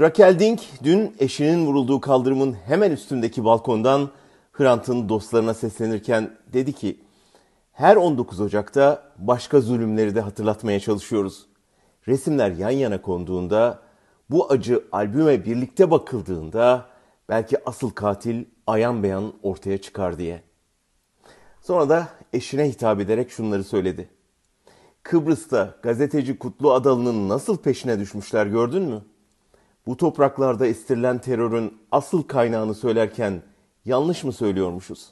[0.00, 4.10] Raquel Dink dün eşinin vurulduğu kaldırımın hemen üstündeki balkondan
[4.52, 7.00] Hrant'ın dostlarına seslenirken dedi ki
[7.72, 11.46] her 19 Ocak'ta başka zulümleri de hatırlatmaya çalışıyoruz.
[12.08, 13.82] Resimler yan yana konduğunda,
[14.30, 16.86] bu acı albüme birlikte bakıldığında
[17.28, 20.42] belki asıl katil ayan beyan ortaya çıkar diye.
[21.60, 24.08] Sonra da eşine hitap ederek şunları söyledi.
[25.02, 29.02] Kıbrıs'ta gazeteci Kutlu Adalı'nın nasıl peşine düşmüşler gördün mü?
[29.86, 33.42] Bu topraklarda estirilen terörün asıl kaynağını söylerken
[33.84, 35.10] yanlış mı söylüyormuşuz?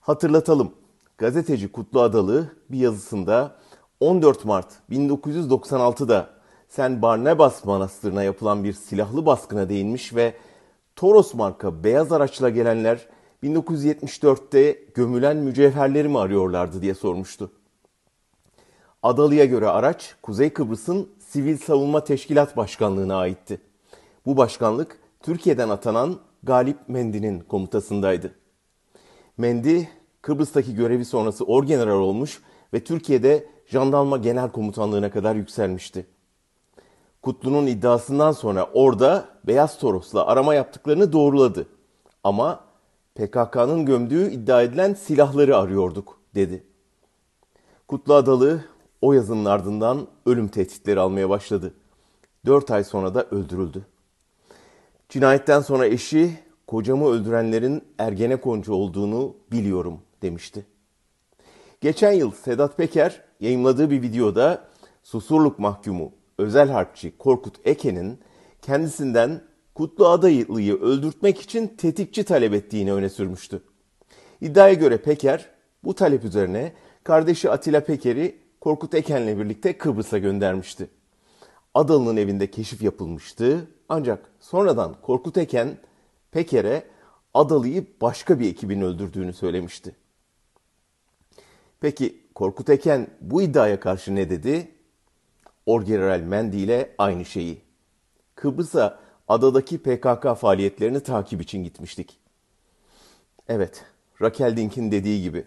[0.00, 0.72] Hatırlatalım.
[1.18, 3.56] Gazeteci Kutlu Adalı bir yazısında
[4.00, 6.30] 14 Mart 1996'da
[6.68, 10.34] Sen Barnabas Manastırı'na yapılan bir silahlı baskına değinmiş ve
[10.96, 13.08] Toros marka beyaz araçla gelenler
[13.42, 17.50] 1974'te gömülen mücevherleri mi arıyorlardı diye sormuştu.
[19.02, 23.60] Adalı'ya göre araç Kuzey Kıbrıs'ın Sivil Savunma Teşkilat Başkanlığı'na aitti.
[24.26, 28.34] Bu başkanlık Türkiye'den atanan Galip Mendi'nin komutasındaydı.
[29.38, 29.88] Mendi,
[30.22, 36.06] Kıbrıs'taki görevi sonrası orgeneral olmuş ve Türkiye'de jandarma genel komutanlığına kadar yükselmişti.
[37.22, 41.66] Kutlu'nun iddiasından sonra orada Beyaz Toros'la arama yaptıklarını doğruladı.
[42.24, 42.60] Ama
[43.14, 46.64] PKK'nın gömdüğü iddia edilen silahları arıyorduk dedi.
[47.88, 48.64] Kutlu Adalı
[49.00, 51.74] o yazının ardından ölüm tehditleri almaya başladı.
[52.46, 53.86] Dört ay sonra da öldürüldü.
[55.08, 60.66] Cinayetten sonra eşi kocamı öldürenlerin Ergenekoncu olduğunu biliyorum demişti.
[61.80, 64.68] Geçen yıl Sedat Peker yayımladığı bir videoda
[65.02, 68.18] Susurluk mahkumu özel harpçi Korkut Eke'nin
[68.62, 69.42] kendisinden
[69.74, 73.62] Kutlu Adaylı'yı öldürtmek için tetikçi talep ettiğini öne sürmüştü.
[74.40, 75.50] İddiaya göre Peker
[75.84, 76.72] bu talep üzerine
[77.04, 80.88] kardeşi Atilla Peker'i Korkut Eken'le birlikte Kıbrıs'a göndermişti.
[81.74, 85.78] Adalı'nın evinde keşif yapılmıştı ancak sonradan Korkut Eken
[86.30, 86.86] Peker'e
[87.34, 89.96] Adalı'yı başka bir ekibin öldürdüğünü söylemişti.
[91.80, 94.68] Peki Korkut Eken bu iddiaya karşı ne dedi?
[95.66, 97.62] Orgeneral Mendi ile aynı şeyi.
[98.34, 98.98] Kıbrıs'a
[99.28, 102.18] adadaki PKK faaliyetlerini takip için gitmiştik.
[103.48, 103.84] Evet,
[104.22, 105.44] Raquel Dink'in dediği gibi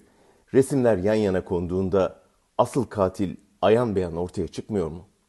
[0.53, 2.28] resimler yan yana konduğunda
[2.59, 5.08] asıl katil ayan beyan ortaya çıkmıyor mu?